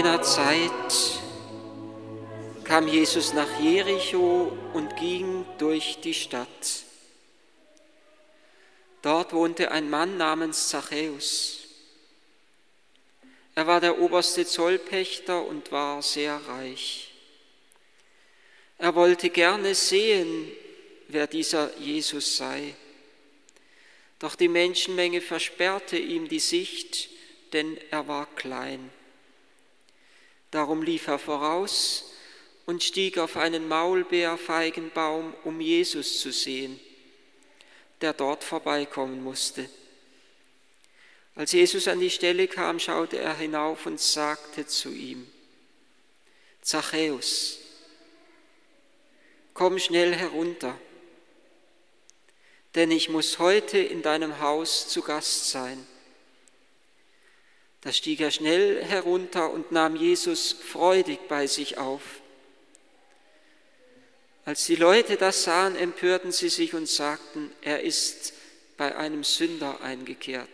[0.00, 1.20] Jener Zeit
[2.64, 6.84] kam Jesus nach Jericho und ging durch die Stadt.
[9.02, 11.66] Dort wohnte ein Mann namens Zachäus.
[13.54, 17.12] Er war der oberste Zollpächter und war sehr reich.
[18.78, 20.50] Er wollte gerne sehen,
[21.08, 22.74] wer dieser Jesus sei.
[24.18, 27.10] Doch die Menschenmenge versperrte ihm die Sicht,
[27.52, 28.90] denn er war klein.
[30.50, 32.12] Darum lief er voraus
[32.66, 36.78] und stieg auf einen Maulbeerfeigenbaum, um Jesus zu sehen,
[38.00, 39.68] der dort vorbeikommen musste.
[41.34, 45.26] Als Jesus an die Stelle kam, schaute er hinauf und sagte zu ihm,
[46.60, 47.58] Zachäus,
[49.54, 50.78] komm schnell herunter,
[52.74, 55.86] denn ich muss heute in deinem Haus zu Gast sein.
[57.82, 62.02] Da stieg er schnell herunter und nahm Jesus freudig bei sich auf.
[64.44, 68.34] Als die Leute das sahen, empörten sie sich und sagten, er ist
[68.76, 70.48] bei einem Sünder eingekehrt.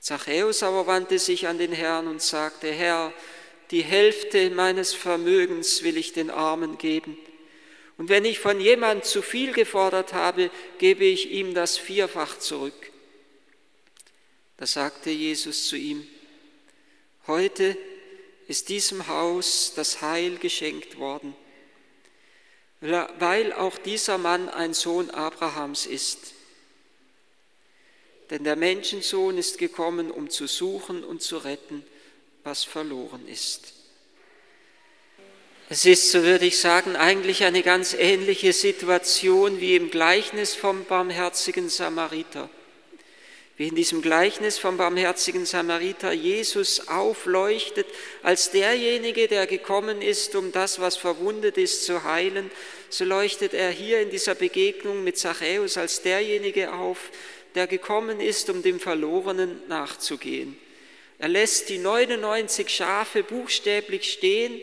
[0.00, 3.12] Zachäus aber wandte sich an den Herrn und sagte, Herr,
[3.70, 7.18] die Hälfte meines Vermögens will ich den Armen geben.
[7.98, 12.92] Und wenn ich von jemand zu viel gefordert habe, gebe ich ihm das vierfach zurück.
[14.58, 16.06] Da sagte Jesus zu ihm,
[17.26, 17.76] heute
[18.48, 21.34] ist diesem Haus das Heil geschenkt worden,
[22.80, 26.32] weil auch dieser Mann ein Sohn Abrahams ist.
[28.30, 31.84] Denn der Menschensohn ist gekommen, um zu suchen und zu retten,
[32.42, 33.74] was verloren ist.
[35.68, 40.84] Es ist, so würde ich sagen, eigentlich eine ganz ähnliche Situation wie im Gleichnis vom
[40.84, 42.48] barmherzigen Samariter
[43.56, 47.86] wie in diesem Gleichnis vom barmherzigen Samariter Jesus aufleuchtet
[48.22, 52.50] als derjenige, der gekommen ist, um das, was verwundet ist, zu heilen,
[52.90, 57.10] so leuchtet er hier in dieser Begegnung mit Zachäus als derjenige auf,
[57.54, 60.58] der gekommen ist, um dem Verlorenen nachzugehen.
[61.18, 64.60] Er lässt die 99 Schafe buchstäblich stehen,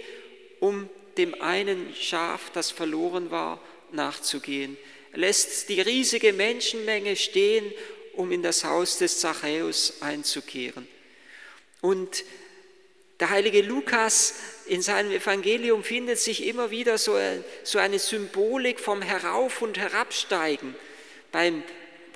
[0.60, 0.88] um
[1.18, 3.60] dem einen Schaf, das verloren war,
[3.92, 4.78] nachzugehen.
[5.14, 7.72] Er lässt die riesige Menschenmenge stehen,
[8.14, 10.88] um in das Haus des Zachäus einzukehren.
[11.82, 12.24] Und
[13.20, 14.36] der heilige Lukas
[14.66, 20.76] in seinem Evangelium findet sich immer wieder so, eine Symbolik vom Herauf- und Herabsteigen.
[21.32, 21.64] Beim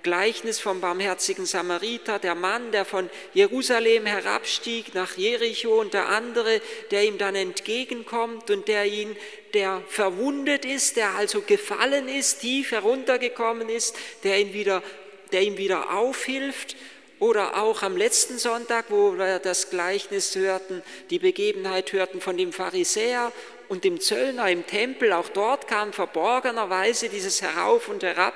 [0.03, 6.61] Gleichnis vom barmherzigen Samariter, der Mann, der von Jerusalem herabstieg nach Jericho und der andere,
[6.91, 9.15] der ihm dann entgegenkommt und der ihn,
[9.53, 14.81] der verwundet ist, der also gefallen ist, tief heruntergekommen ist, der ihn wieder
[15.31, 16.75] der ihm wieder aufhilft.
[17.19, 22.53] Oder auch am letzten Sonntag, wo wir das Gleichnis hörten, die Begebenheit hörten von dem
[22.53, 23.31] Pharisäer
[23.69, 25.11] und dem Zöllner im Tempel.
[25.13, 28.35] Auch dort kam verborgenerweise dieses Herauf und Herab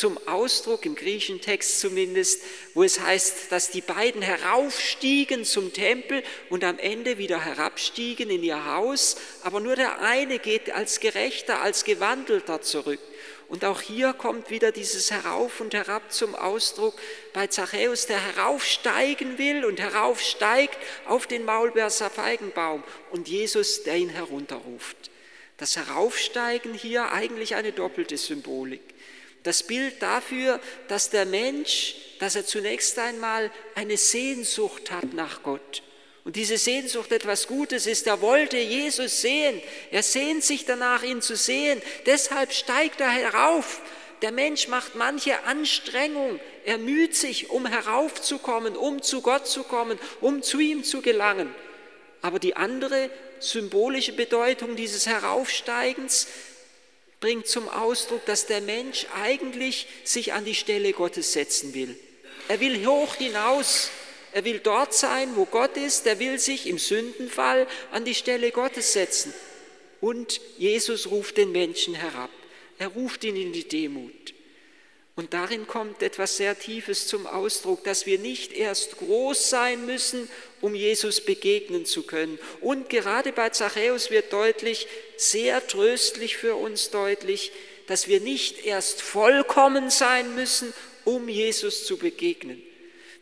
[0.00, 6.22] zum Ausdruck, im griechischen Text zumindest, wo es heißt, dass die beiden heraufstiegen zum Tempel
[6.48, 11.60] und am Ende wieder herabstiegen in ihr Haus, aber nur der eine geht als Gerechter,
[11.60, 12.98] als Gewandelter zurück.
[13.48, 16.94] Und auch hier kommt wieder dieses Herauf und Herab zum Ausdruck
[17.34, 24.08] bei Zachäus, der heraufsteigen will und heraufsteigt auf den Maulbeerser Feigenbaum und Jesus, der ihn
[24.08, 24.96] herunterruft.
[25.58, 28.80] Das Heraufsteigen hier eigentlich eine doppelte Symbolik.
[29.42, 35.82] Das Bild dafür, dass der Mensch, dass er zunächst einmal eine Sehnsucht hat nach Gott
[36.24, 39.60] und diese Sehnsucht etwas Gutes ist, er wollte Jesus sehen.
[39.90, 41.80] Er sehnt sich danach, ihn zu sehen.
[42.06, 43.80] Deshalb steigt er herauf.
[44.22, 49.98] Der Mensch macht manche Anstrengung, er müht sich, um heraufzukommen, um zu Gott zu kommen,
[50.20, 51.54] um zu ihm zu gelangen.
[52.20, 56.28] Aber die andere symbolische Bedeutung dieses Heraufsteigens
[57.20, 61.98] bringt zum Ausdruck, dass der Mensch eigentlich sich an die Stelle Gottes setzen will.
[62.48, 63.90] Er will hoch hinaus
[64.32, 66.06] er will dort sein, wo Gott ist.
[66.06, 69.34] Er will sich im Sündenfall an die Stelle Gottes setzen.
[70.00, 72.30] Und Jesus ruft den Menschen herab.
[72.78, 74.12] Er ruft ihn in die Demut.
[75.20, 80.30] Und darin kommt etwas sehr Tiefes zum Ausdruck, dass wir nicht erst groß sein müssen,
[80.62, 82.38] um Jesus begegnen zu können.
[82.62, 84.88] Und gerade bei Zachäus wird deutlich,
[85.18, 87.52] sehr tröstlich für uns deutlich,
[87.86, 90.72] dass wir nicht erst vollkommen sein müssen,
[91.04, 92.62] um Jesus zu begegnen.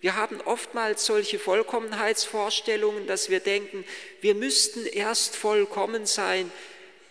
[0.01, 3.85] Wir haben oftmals solche Vollkommenheitsvorstellungen, dass wir denken,
[4.21, 6.53] wir müssten erst vollkommen sein,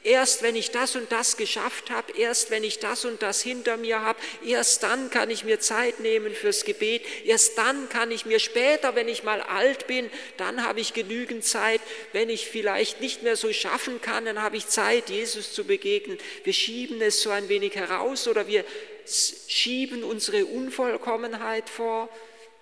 [0.07, 3.75] erst wenn ich das und das geschafft habe, erst wenn ich das und das hinter
[3.75, 8.25] mir habe, erst dann kann ich mir Zeit nehmen fürs Gebet, erst dann kann ich
[8.25, 11.81] mir später, wenn ich mal alt bin, dann habe ich genügend Zeit,
[12.13, 16.17] wenn ich vielleicht nicht mehr so schaffen kann, dann habe ich Zeit, Jesus zu begegnen.
[16.45, 18.63] Wir schieben es so ein wenig heraus oder wir
[19.05, 22.09] schieben unsere Unvollkommenheit vor,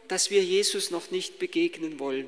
[0.07, 2.27] dass wir Jesus noch nicht begegnen wollen.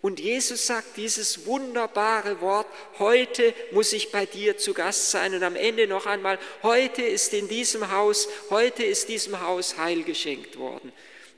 [0.00, 2.68] Und Jesus sagt dieses wunderbare Wort,
[3.00, 5.34] heute muss ich bei dir zu Gast sein.
[5.34, 10.04] Und am Ende noch einmal, heute ist in diesem Haus, heute ist diesem Haus Heil
[10.04, 10.92] geschenkt worden.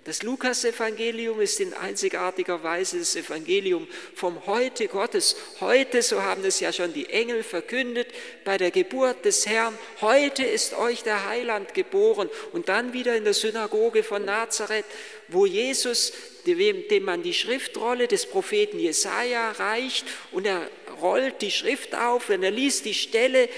[0.04, 5.36] Das Lukas-Evangelium ist in einzigartiger Weise das Evangelium vom Heute Gottes.
[5.60, 8.08] Heute, so haben es ja schon die Engel verkündet,
[8.44, 12.30] bei der Geburt des Herrn, heute ist euch der Heiland geboren.
[12.52, 14.86] Und dann wieder in der Synagoge von Nazareth,
[15.28, 16.12] wo Jesus,
[16.46, 20.68] dem man die Schriftrolle des Propheten Jesaja reicht und er
[21.00, 23.48] rollt die Schrift auf und er liest die Stelle,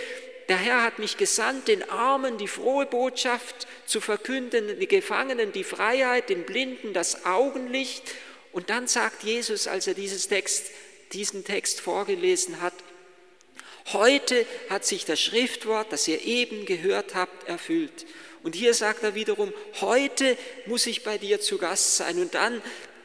[0.48, 5.64] der Herr hat mich gesandt, den Armen die frohe Botschaft zu verkünden, den Gefangenen die
[5.64, 8.02] Freiheit, den Blinden das Augenlicht.
[8.52, 10.70] Und dann sagt Jesus, als er Text,
[11.12, 12.74] diesen Text vorgelesen hat,
[13.92, 18.04] heute hat sich das Schriftwort, das ihr eben gehört habt, erfüllt.
[18.42, 20.36] Und hier sagt er wiederum, heute
[20.66, 22.18] muss ich bei dir zu Gast sein.
[22.18, 22.60] Und dann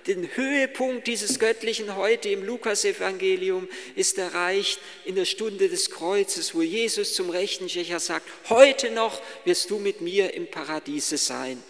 [0.08, 6.62] den Höhepunkt dieses göttlichen Heute im Lukasevangelium ist erreicht in der Stunde des Kreuzes, wo
[6.62, 11.62] Jesus zum rechten Schächer sagt, heute noch wirst du mit mir im Paradiese sein.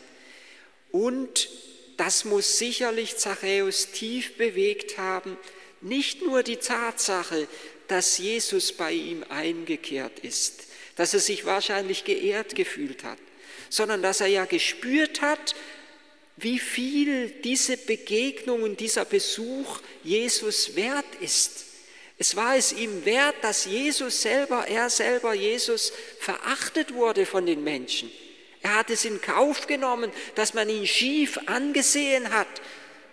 [0.92, 1.50] Und
[1.98, 5.36] das muss sicherlich Zachäus tief bewegt haben,
[5.81, 7.48] nicht nur die Tatsache,
[7.88, 13.20] dass Jesus bei ihm eingekehrt ist, dass er sich wahrscheinlich geehrt gefühlt hat,
[13.69, 15.56] sondern dass er ja gespürt hat,
[16.38, 21.66] wie viel diese Begegnung und dieser Besuch Jesus wert ist.
[22.19, 27.64] Es war es ihm wert, dass Jesus selber, er selber, Jesus, verachtet wurde von den
[27.64, 28.12] Menschen.
[28.62, 32.48] Er hat es in Kauf genommen, dass man ihn schief angesehen hat,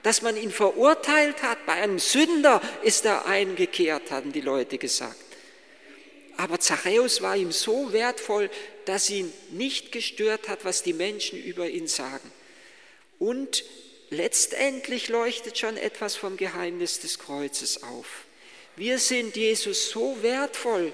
[0.03, 1.65] dass man ihn verurteilt hat.
[1.67, 5.24] Bei einem Sünder ist er eingekehrt, hatten die Leute gesagt.
[6.37, 8.51] Aber Zachäus war ihm so wertvoll,
[8.87, 12.31] dass ihn nicht gestört hat, was die Menschen über ihn sagen.
[13.19, 13.65] Und
[14.11, 18.25] letztendlich leuchtet schon etwas vom Geheimnis des Kreuzes auf.
[18.77, 20.93] Wir sind Jesus so wertvoll,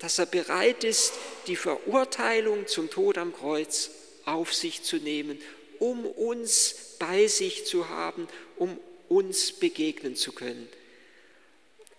[0.00, 1.12] dass er bereit ist,
[1.46, 3.90] die Verurteilung zum Tod am Kreuz
[4.24, 5.40] auf sich zu nehmen,
[5.78, 8.26] um uns bei sich zu haben,
[8.56, 10.68] um uns begegnen zu können.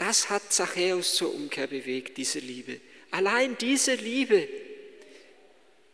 [0.06, 2.82] Das hat Zachäus zur Umkehr bewegt, diese Liebe.
[3.12, 4.50] Allein diese Liebe,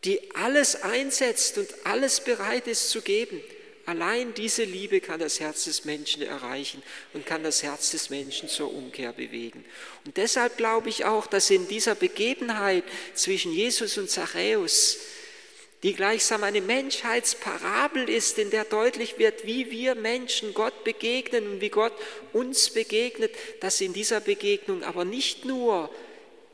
[0.04, 3.40] die alles einsetzt und alles bereit ist zu geben,
[3.86, 6.84] Allein diese Liebe kann das Herz des Menschen erreichen
[7.16, 9.66] und kann das Herz des Menschen zur Umkehr bewegen.
[10.06, 12.84] Und deshalb glaube ich auch, dass in dieser Begebenheit
[13.16, 15.00] zwischen Jesus und Zachäus,
[15.84, 21.62] die gleichsam eine Menschheitsparabel ist, in der deutlich wird, wie wir Menschen Gott begegnen und
[21.62, 21.94] wie Gott
[22.34, 23.32] uns begegnet,
[23.62, 25.90] dass in dieser Begegnung aber nicht nur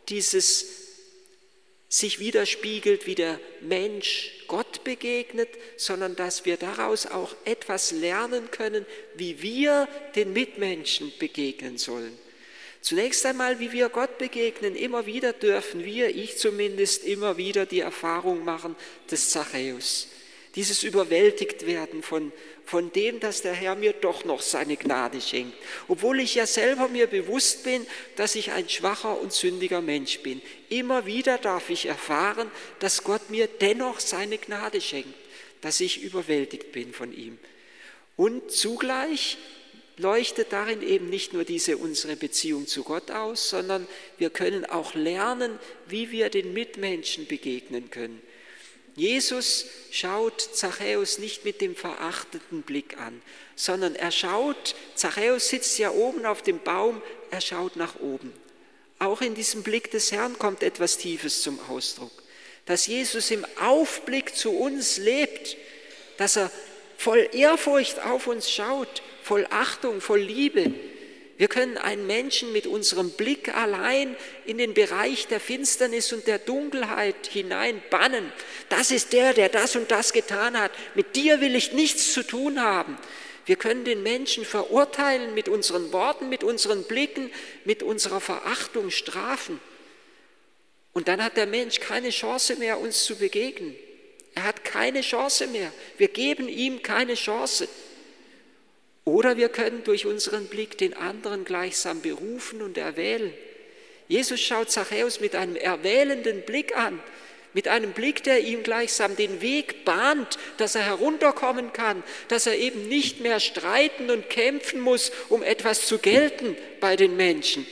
[0.10, 0.84] dieses
[1.90, 8.86] sich widerspiegelt, wie der Mensch Gott begegnet, sondern dass wir daraus auch etwas lernen können,
[9.16, 12.18] wie wir den Mitmenschen begegnen sollen.
[12.86, 17.80] Zunächst einmal, wie wir Gott begegnen, immer wieder dürfen wir, ich zumindest, immer wieder die
[17.80, 18.76] Erfahrung machen
[19.10, 20.08] des Zachäus.
[20.54, 22.32] Dieses überwältigt werden von
[22.64, 25.58] von dem, dass der Herr mir doch noch seine Gnade schenkt.
[25.88, 30.42] Obwohl ich ja selber mir bewusst bin, dass ich ein schwacher und sündiger Mensch bin.
[30.70, 35.14] Immer wieder darf ich erfahren, dass Gott mir dennoch seine Gnade schenkt,
[35.62, 37.38] dass ich überwältigt bin von ihm.
[38.16, 39.38] Und zugleich
[39.98, 43.88] leuchtet darin eben nicht nur diese unsere Beziehung zu Gott aus, sondern
[44.18, 48.22] wir können auch lernen, wie wir den Mitmenschen begegnen können.
[48.96, 53.22] Jesus schaut Zachäus nicht mit dem verachteten Blick an,
[53.56, 58.34] sondern er schaut, Zachäus sitzt ja oben auf dem Baum, er schaut nach oben.
[59.00, 62.12] Auch in diesem Blick des Herrn kommt etwas Tiefes zum Ausdruck,
[62.66, 65.58] dass Jesus im Aufblick zu uns lebt,
[66.18, 66.50] dass er
[66.98, 70.72] voll Ehrfurcht auf uns schaut, voll Achtung, voll Liebe,
[71.38, 74.16] wir können einen Menschen mit unserem Blick allein
[74.46, 78.32] in den Bereich der Finsternis und der Dunkelheit hinein bannen.
[78.70, 80.72] Das ist der, der das und das getan hat.
[80.94, 82.98] Mit dir will ich nichts zu tun haben.
[83.46, 87.30] Wir können den Menschen verurteilen mit unseren Worten, mit unseren Blicken,
[87.66, 89.60] mit unserer Verachtung strafen.
[90.94, 93.76] Und dann hat der Mensch keine Chance mehr, uns zu begegnen.
[94.36, 95.72] Er hat keine Chance mehr.
[95.98, 97.68] Wir geben ihm keine Chance.
[99.06, 103.32] Oder wir können durch unseren Blick den anderen gleichsam berufen und erwählen.
[104.08, 107.00] Jesus schaut Zachäus mit einem erwählenden Blick an,
[107.54, 112.58] mit einem Blick, der ihm gleichsam den Weg bahnt, dass er herunterkommen kann, dass er
[112.58, 117.66] eben nicht mehr streiten und kämpfen muss, um etwas zu gelten bei den Menschen.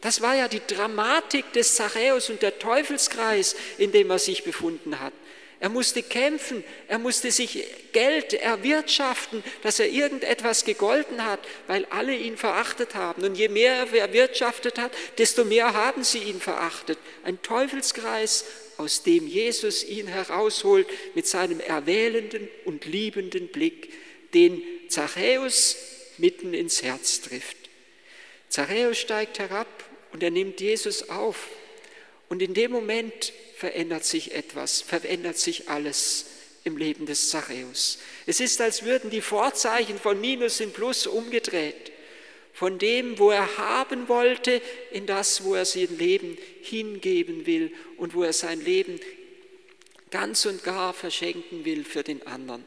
[0.00, 5.00] Das war ja die Dramatik des Zachäus und der Teufelskreis, in dem er sich befunden
[5.00, 5.12] hat.
[5.60, 12.14] Er musste kämpfen, er musste sich Geld erwirtschaften, dass er irgendetwas gegolten hat, weil alle
[12.14, 13.22] ihn verachtet haben.
[13.24, 16.98] Und je mehr er erwirtschaftet hat, desto mehr haben sie ihn verachtet.
[17.22, 18.44] Ein Teufelskreis,
[18.76, 23.92] aus dem Jesus ihn herausholt mit seinem erwählenden und liebenden Blick,
[24.34, 25.76] den Zachäus
[26.18, 27.56] mitten ins Herz trifft.
[28.48, 29.68] Zachäus steigt herab
[30.12, 31.48] und er nimmt Jesus auf.
[32.28, 36.26] Und in dem Moment verändert sich etwas, verändert sich alles
[36.64, 37.98] im Leben des Zachäus.
[38.26, 41.92] Es ist, als würden die Vorzeichen von Minus in Plus umgedreht.
[42.52, 48.14] Von dem, wo er haben wollte, in das, wo er sein Leben hingeben will und
[48.14, 49.00] wo er sein Leben
[50.10, 52.64] ganz und gar verschenken will für den anderen.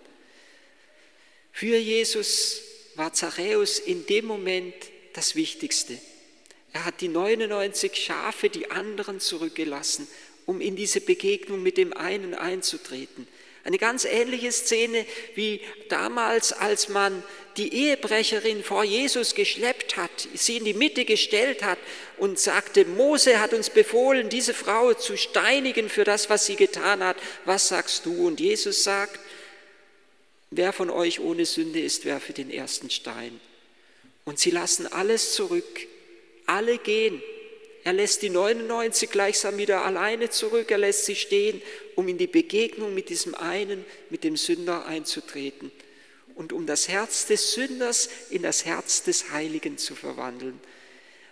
[1.54, 2.62] Für Jesus
[2.96, 4.76] war Zachäus in dem Moment
[5.14, 5.98] das Wichtigste.
[6.74, 10.08] Er hat die 99 Schafe, die anderen zurückgelassen
[10.48, 13.28] um in diese Begegnung mit dem einen einzutreten.
[13.64, 17.22] Eine ganz ähnliche Szene wie damals, als man
[17.58, 21.78] die Ehebrecherin vor Jesus geschleppt hat, sie in die Mitte gestellt hat
[22.16, 27.04] und sagte, Mose hat uns befohlen, diese Frau zu steinigen für das, was sie getan
[27.04, 27.18] hat.
[27.44, 28.28] Was sagst du?
[28.28, 29.20] Und Jesus sagt,
[30.50, 33.38] wer von euch ohne Sünde ist, werfe den ersten Stein.
[34.24, 35.88] Und sie lassen alles zurück,
[36.46, 37.22] alle gehen
[37.88, 41.62] er lässt die 99 gleichsam wieder alleine zurück, er lässt sie stehen,
[41.96, 45.72] um in die Begegnung mit diesem einen, mit dem Sünder einzutreten
[46.36, 50.60] und um das Herz des Sünders in das Herz des Heiligen zu verwandeln.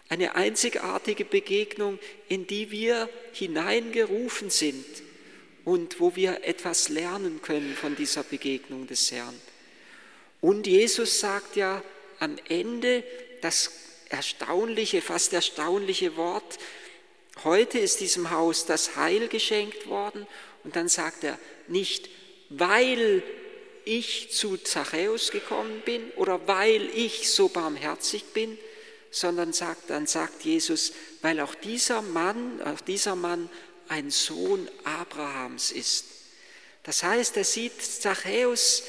[0.07, 4.85] Eine einzigartige Begegnung, in die wir hineingerufen sind
[5.65, 9.35] und wo wir etwas lernen können von dieser Begegnung des Herrn.
[10.39, 11.83] Und Jesus sagt ja
[12.19, 13.03] am Ende,
[13.41, 13.71] dass
[14.09, 16.57] erstaunliche, fast erstaunliche Wort.
[17.43, 20.25] Heute ist diesem Haus das Heil geschenkt worden.
[20.63, 22.09] Und dann sagt er, nicht
[22.49, 23.23] weil
[23.85, 28.57] ich zu Zachäus gekommen bin oder weil ich so barmherzig bin,
[29.11, 33.49] sondern sagt, dann sagt Jesus, weil auch dieser Mann, auch dieser Mann
[33.87, 36.05] ein Sohn Abrahams ist.
[36.83, 38.83] Das heißt, er sieht Zachäus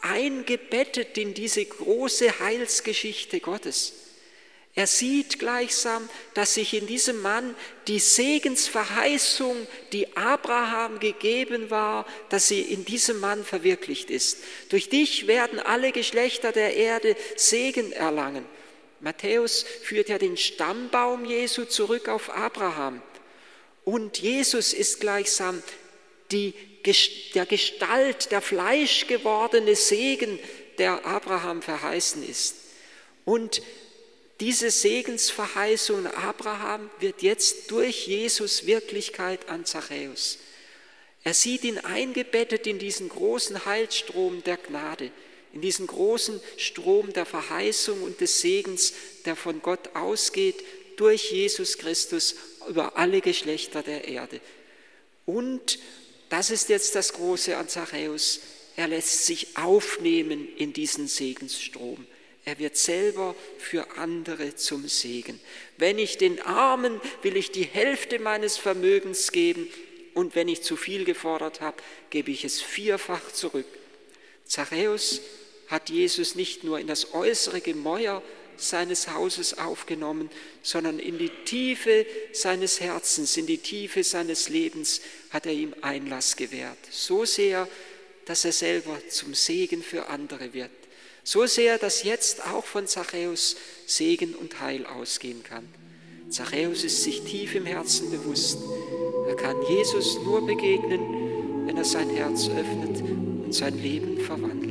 [0.00, 3.92] eingebettet in diese große Heilsgeschichte Gottes.
[4.76, 7.54] Er sieht gleichsam, dass sich in diesem Mann
[7.86, 14.38] die Segensverheißung, die Abraham gegeben war, dass sie in diesem Mann verwirklicht ist.
[14.70, 18.44] Durch dich werden alle Geschlechter der Erde Segen erlangen.
[18.98, 23.00] Matthäus führt ja den Stammbaum Jesu zurück auf Abraham.
[23.84, 25.62] Und Jesus ist gleichsam
[26.32, 26.52] die,
[27.34, 30.38] der Gestalt, der fleischgewordene Segen,
[30.78, 32.56] der Abraham verheißen ist.
[33.24, 33.62] Und
[34.40, 40.38] diese Segensverheißung Abraham wird jetzt durch Jesus Wirklichkeit an Zachäus.
[41.22, 45.10] Er sieht ihn eingebettet in diesen großen Heilstrom der Gnade,
[45.52, 48.92] in diesen großen Strom der Verheißung und des Segens,
[49.24, 50.62] der von Gott ausgeht
[50.96, 52.34] durch Jesus Christus
[52.68, 54.40] über alle Geschlechter der Erde.
[55.26, 55.78] Und
[56.28, 58.40] das ist jetzt das Große an Zachäus.
[58.76, 62.06] Er lässt sich aufnehmen in diesen Segensstrom.
[62.44, 65.40] Er wird selber für andere zum Segen.
[65.78, 69.68] Wenn ich den Armen will ich die Hälfte meines Vermögens geben
[70.12, 71.76] und wenn ich zu viel gefordert habe,
[72.10, 73.66] gebe ich es vierfach zurück.
[74.44, 75.22] Zachäus
[75.68, 78.22] hat Jesus nicht nur in das äußere Gemäuer
[78.56, 80.30] seines Hauses aufgenommen,
[80.62, 86.36] sondern in die Tiefe seines Herzens, in die Tiefe seines Lebens hat er ihm Einlass
[86.36, 86.78] gewährt.
[86.90, 87.68] So sehr,
[88.26, 90.70] dass er selber zum Segen für andere wird.
[91.26, 95.66] So sehr, dass jetzt auch von Zachäus Segen und Heil ausgehen kann.
[96.28, 98.58] Zachäus ist sich tief im Herzen bewusst.
[99.26, 104.63] Er kann Jesus nur begegnen, wenn er sein Herz öffnet und sein Leben verwandelt.